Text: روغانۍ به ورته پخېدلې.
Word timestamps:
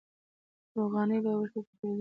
روغانۍ 0.77 1.19
به 1.23 1.31
ورته 1.37 1.59
پخېدلې. 1.65 1.89